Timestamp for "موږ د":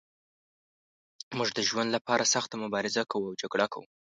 1.37-1.59